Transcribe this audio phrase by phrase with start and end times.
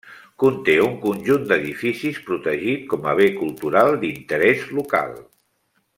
[0.43, 5.15] Conté un conjunt d'edificis protegit com a bé cultural d'interès local.